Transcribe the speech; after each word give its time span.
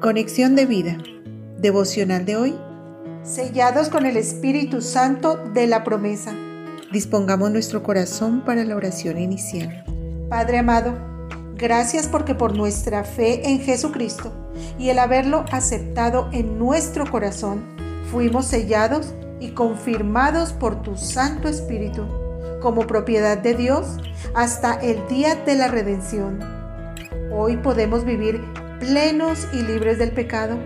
Conexión 0.00 0.56
de 0.56 0.64
vida. 0.64 0.96
Devocional 1.58 2.24
de 2.24 2.34
hoy. 2.34 2.58
Sellados 3.22 3.90
con 3.90 4.06
el 4.06 4.16
Espíritu 4.16 4.80
Santo 4.80 5.36
de 5.52 5.66
la 5.66 5.84
promesa. 5.84 6.32
Dispongamos 6.90 7.50
nuestro 7.50 7.82
corazón 7.82 8.42
para 8.42 8.64
la 8.64 8.76
oración 8.76 9.18
inicial. 9.18 9.84
Padre 10.30 10.60
amado, 10.60 10.94
gracias 11.54 12.08
porque 12.08 12.34
por 12.34 12.56
nuestra 12.56 13.04
fe 13.04 13.50
en 13.50 13.60
Jesucristo 13.60 14.32
y 14.78 14.88
el 14.88 14.98
haberlo 14.98 15.44
aceptado 15.52 16.30
en 16.32 16.58
nuestro 16.58 17.04
corazón, 17.04 17.62
fuimos 18.10 18.46
sellados 18.46 19.14
y 19.38 19.50
confirmados 19.50 20.54
por 20.54 20.80
tu 20.80 20.96
Santo 20.96 21.46
Espíritu 21.46 22.06
como 22.62 22.86
propiedad 22.86 23.36
de 23.36 23.54
Dios 23.54 23.98
hasta 24.34 24.72
el 24.80 25.06
día 25.08 25.34
de 25.34 25.56
la 25.56 25.68
redención. 25.68 26.40
Hoy 27.30 27.58
podemos 27.58 28.06
vivir 28.06 28.40
plenos 28.80 29.46
y 29.52 29.62
libres 29.62 29.98
del 29.98 30.10
pecado, 30.10 30.56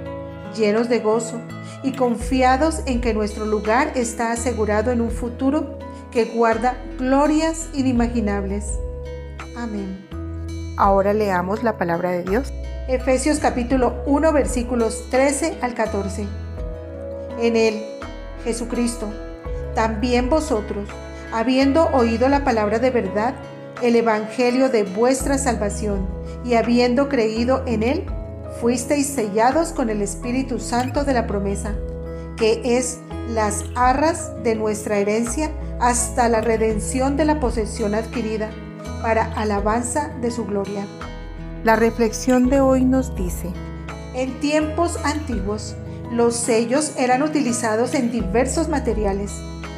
llenos 0.56 0.88
de 0.88 1.00
gozo 1.00 1.40
y 1.82 1.92
confiados 1.92 2.80
en 2.86 3.00
que 3.00 3.12
nuestro 3.12 3.44
lugar 3.44 3.90
está 3.96 4.30
asegurado 4.30 4.92
en 4.92 5.00
un 5.00 5.10
futuro 5.10 5.78
que 6.12 6.24
guarda 6.26 6.76
glorias 6.96 7.68
inimaginables. 7.74 8.78
Amén. 9.56 10.06
Ahora 10.76 11.12
leamos 11.12 11.64
la 11.64 11.76
palabra 11.76 12.12
de 12.12 12.22
Dios. 12.22 12.52
Efesios 12.88 13.40
capítulo 13.40 14.02
1 14.06 14.32
versículos 14.32 15.04
13 15.10 15.58
al 15.60 15.74
14. 15.74 16.26
En 17.40 17.56
él, 17.56 17.82
Jesucristo, 18.44 19.08
también 19.74 20.30
vosotros, 20.30 20.88
habiendo 21.32 21.88
oído 21.88 22.28
la 22.28 22.44
palabra 22.44 22.78
de 22.78 22.90
verdad, 22.90 23.34
el 23.82 23.96
evangelio 23.96 24.68
de 24.68 24.84
vuestra 24.84 25.36
salvación, 25.36 26.06
y 26.44 26.54
habiendo 26.54 27.08
creído 27.08 27.62
en 27.66 27.82
él, 27.82 28.04
fuisteis 28.60 29.06
sellados 29.06 29.72
con 29.72 29.90
el 29.90 30.02
Espíritu 30.02 30.60
Santo 30.60 31.04
de 31.04 31.14
la 31.14 31.26
promesa, 31.26 31.74
que 32.36 32.60
es 32.64 33.00
las 33.28 33.64
arras 33.74 34.32
de 34.42 34.54
nuestra 34.54 34.98
herencia 34.98 35.50
hasta 35.80 36.28
la 36.28 36.40
redención 36.40 37.16
de 37.16 37.24
la 37.24 37.40
posesión 37.40 37.94
adquirida, 37.94 38.50
para 39.02 39.24
alabanza 39.34 40.08
de 40.20 40.30
su 40.30 40.46
gloria. 40.46 40.86
La 41.62 41.76
reflexión 41.76 42.48
de 42.48 42.60
hoy 42.60 42.84
nos 42.84 43.14
dice, 43.14 43.50
en 44.14 44.40
tiempos 44.40 44.98
antiguos, 45.04 45.76
los 46.10 46.36
sellos 46.36 46.92
eran 46.96 47.22
utilizados 47.22 47.94
en 47.94 48.12
diversos 48.12 48.68
materiales. 48.68 49.32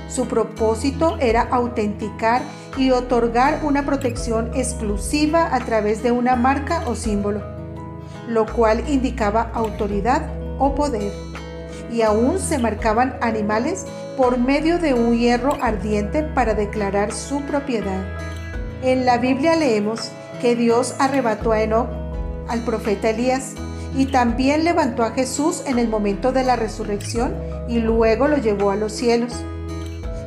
Su 0.08 0.28
propósito 0.28 1.16
era 1.18 1.42
autenticar 1.42 2.42
y 2.76 2.90
otorgar 2.90 3.60
una 3.64 3.84
protección 3.84 4.50
exclusiva 4.54 5.54
a 5.54 5.60
través 5.60 6.02
de 6.02 6.12
una 6.12 6.36
marca 6.36 6.84
o 6.86 6.94
símbolo, 6.94 7.42
lo 8.28 8.46
cual 8.46 8.84
indicaba 8.88 9.50
autoridad 9.54 10.30
o 10.58 10.74
poder. 10.74 11.12
Y 11.92 12.02
aún 12.02 12.38
se 12.38 12.58
marcaban 12.58 13.16
animales 13.20 13.86
por 14.16 14.38
medio 14.38 14.78
de 14.78 14.94
un 14.94 15.16
hierro 15.16 15.56
ardiente 15.60 16.22
para 16.22 16.54
declarar 16.54 17.12
su 17.12 17.42
propiedad. 17.42 18.04
En 18.82 19.06
la 19.06 19.18
Biblia 19.18 19.56
leemos 19.56 20.10
que 20.40 20.54
Dios 20.54 20.94
arrebató 20.98 21.52
a 21.52 21.62
Enoch, 21.62 21.88
al 22.48 22.60
profeta 22.60 23.10
Elías, 23.10 23.54
y 23.96 24.06
también 24.06 24.64
levantó 24.64 25.02
a 25.02 25.12
Jesús 25.12 25.62
en 25.66 25.78
el 25.78 25.88
momento 25.88 26.32
de 26.32 26.44
la 26.44 26.56
resurrección 26.56 27.34
y 27.68 27.78
luego 27.78 28.28
lo 28.28 28.36
llevó 28.36 28.70
a 28.70 28.76
los 28.76 28.92
cielos. 28.92 29.32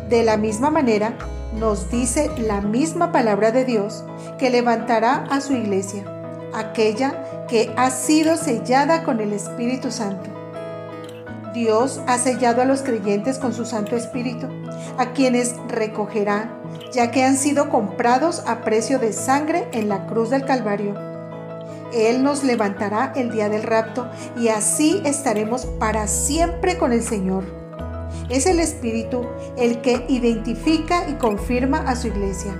De 0.09 0.23
la 0.23 0.37
misma 0.37 0.71
manera, 0.71 1.13
nos 1.53 1.91
dice 1.91 2.31
la 2.39 2.61
misma 2.61 3.11
palabra 3.11 3.51
de 3.51 3.63
Dios 3.63 4.03
que 4.39 4.49
levantará 4.49 5.27
a 5.29 5.39
su 5.39 5.53
iglesia, 5.53 6.03
aquella 6.51 7.45
que 7.47 7.71
ha 7.77 7.91
sido 7.91 8.35
sellada 8.35 9.03
con 9.03 9.19
el 9.19 9.33
Espíritu 9.33 9.91
Santo. 9.91 10.31
Dios 11.53 12.01
ha 12.07 12.17
sellado 12.17 12.63
a 12.63 12.65
los 12.65 12.81
creyentes 12.81 13.37
con 13.37 13.53
su 13.53 13.65
Santo 13.65 13.95
Espíritu, 13.95 14.47
a 14.97 15.13
quienes 15.13 15.53
recogerá, 15.67 16.59
ya 16.91 17.11
que 17.11 17.23
han 17.23 17.37
sido 17.37 17.69
comprados 17.69 18.41
a 18.47 18.61
precio 18.61 18.97
de 18.97 19.13
sangre 19.13 19.67
en 19.73 19.89
la 19.89 20.07
cruz 20.07 20.31
del 20.31 20.43
Calvario. 20.43 20.95
Él 21.93 22.23
nos 22.23 22.43
levantará 22.43 23.13
el 23.15 23.29
día 23.29 23.47
del 23.47 23.61
rapto 23.61 24.09
y 24.35 24.47
así 24.47 25.03
estaremos 25.05 25.67
para 25.67 26.07
siempre 26.07 26.79
con 26.79 26.93
el 26.93 27.03
Señor. 27.03 27.58
Es 28.29 28.45
el 28.45 28.59
Espíritu 28.59 29.25
el 29.57 29.81
que 29.81 30.05
identifica 30.07 31.09
y 31.09 31.13
confirma 31.13 31.79
a 31.79 31.95
su 31.95 32.07
iglesia. 32.07 32.53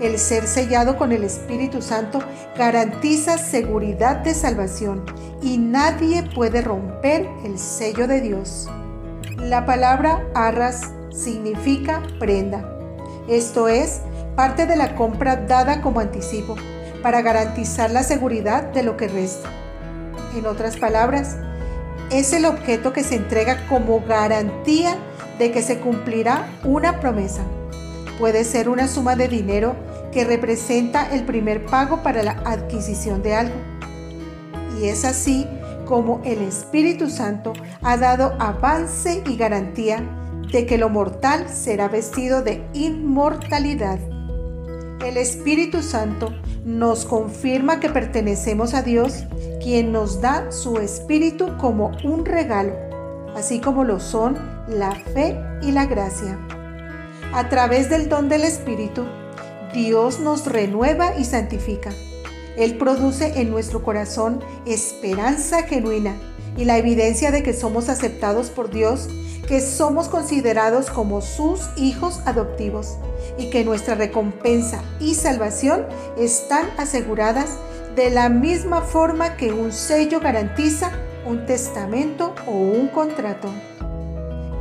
El 0.00 0.18
ser 0.18 0.46
sellado 0.46 0.96
con 0.96 1.12
el 1.12 1.22
Espíritu 1.24 1.82
Santo 1.82 2.20
garantiza 2.56 3.36
seguridad 3.36 4.16
de 4.16 4.32
salvación 4.32 5.04
y 5.42 5.58
nadie 5.58 6.22
puede 6.34 6.62
romper 6.62 7.28
el 7.44 7.58
sello 7.58 8.06
de 8.06 8.22
Dios. 8.22 8.68
La 9.36 9.66
palabra 9.66 10.26
arras 10.34 10.90
significa 11.10 12.02
prenda. 12.18 12.64
Esto 13.28 13.68
es 13.68 14.00
parte 14.34 14.64
de 14.64 14.76
la 14.76 14.94
compra 14.94 15.36
dada 15.36 15.82
como 15.82 16.00
anticipo 16.00 16.56
para 17.02 17.20
garantizar 17.20 17.90
la 17.90 18.02
seguridad 18.02 18.62
de 18.72 18.82
lo 18.82 18.96
que 18.96 19.08
resta. 19.08 19.50
En 20.34 20.46
otras 20.46 20.78
palabras, 20.78 21.36
es 22.10 22.32
el 22.32 22.44
objeto 22.44 22.92
que 22.92 23.04
se 23.04 23.14
entrega 23.14 23.66
como 23.68 24.00
garantía 24.00 24.96
de 25.38 25.52
que 25.52 25.62
se 25.62 25.78
cumplirá 25.78 26.48
una 26.64 27.00
promesa. 27.00 27.42
Puede 28.18 28.44
ser 28.44 28.68
una 28.68 28.88
suma 28.88 29.16
de 29.16 29.28
dinero 29.28 29.76
que 30.12 30.24
representa 30.24 31.08
el 31.14 31.24
primer 31.24 31.64
pago 31.66 32.02
para 32.02 32.22
la 32.22 32.32
adquisición 32.44 33.22
de 33.22 33.34
algo. 33.34 33.54
Y 34.80 34.88
es 34.88 35.04
así 35.04 35.46
como 35.86 36.20
el 36.24 36.42
Espíritu 36.42 37.08
Santo 37.08 37.52
ha 37.82 37.96
dado 37.96 38.34
avance 38.38 39.22
y 39.26 39.36
garantía 39.36 40.04
de 40.52 40.66
que 40.66 40.78
lo 40.78 40.88
mortal 40.88 41.48
será 41.48 41.88
vestido 41.88 42.42
de 42.42 42.64
inmortalidad. 42.74 43.98
El 45.04 45.16
Espíritu 45.16 45.82
Santo 45.82 46.28
nos 46.66 47.06
confirma 47.06 47.80
que 47.80 47.88
pertenecemos 47.88 48.74
a 48.74 48.82
Dios, 48.82 49.24
quien 49.62 49.92
nos 49.92 50.20
da 50.20 50.52
su 50.52 50.76
Espíritu 50.76 51.56
como 51.56 51.92
un 52.04 52.26
regalo, 52.26 52.74
así 53.34 53.60
como 53.60 53.84
lo 53.84 53.98
son 53.98 54.36
la 54.68 54.94
fe 54.94 55.40
y 55.62 55.72
la 55.72 55.86
gracia. 55.86 56.38
A 57.32 57.48
través 57.48 57.88
del 57.88 58.10
don 58.10 58.28
del 58.28 58.44
Espíritu, 58.44 59.06
Dios 59.72 60.20
nos 60.20 60.46
renueva 60.46 61.16
y 61.16 61.24
santifica. 61.24 61.92
Él 62.58 62.76
produce 62.76 63.40
en 63.40 63.50
nuestro 63.50 63.82
corazón 63.82 64.40
esperanza 64.66 65.62
genuina 65.62 66.14
y 66.58 66.66
la 66.66 66.76
evidencia 66.76 67.30
de 67.30 67.42
que 67.42 67.54
somos 67.54 67.88
aceptados 67.88 68.50
por 68.50 68.70
Dios 68.70 69.08
que 69.50 69.60
somos 69.60 70.08
considerados 70.08 70.90
como 70.90 71.20
sus 71.20 71.70
hijos 71.76 72.20
adoptivos 72.24 72.98
y 73.36 73.50
que 73.50 73.64
nuestra 73.64 73.96
recompensa 73.96 74.80
y 75.00 75.16
salvación 75.16 75.86
están 76.16 76.70
aseguradas 76.78 77.56
de 77.96 78.10
la 78.10 78.28
misma 78.28 78.80
forma 78.80 79.36
que 79.36 79.52
un 79.52 79.72
sello 79.72 80.20
garantiza 80.20 80.92
un 81.26 81.46
testamento 81.46 82.32
o 82.46 82.52
un 82.52 82.86
contrato. 82.86 83.48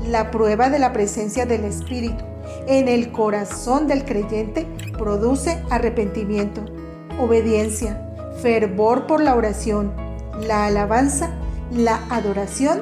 La 0.07 0.31
prueba 0.31 0.71
de 0.71 0.79
la 0.79 0.91
presencia 0.91 1.45
del 1.45 1.65
Espíritu 1.65 2.23
en 2.65 2.87
el 2.87 3.11
corazón 3.11 3.85
del 3.87 4.05
creyente 4.05 4.65
produce 4.97 5.61
arrepentimiento, 5.69 6.65
obediencia, 7.19 8.09
fervor 8.41 9.05
por 9.05 9.21
la 9.21 9.35
oración, 9.35 9.93
la 10.47 10.65
alabanza, 10.65 11.29
la 11.71 12.03
adoración 12.09 12.81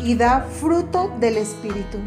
y 0.00 0.14
da 0.14 0.46
fruto 0.60 1.12
del 1.20 1.36
Espíritu. 1.36 1.98